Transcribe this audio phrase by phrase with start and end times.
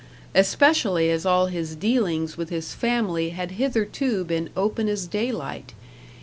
[0.33, 5.73] Especially as all his dealings with his family had hitherto been open as daylight.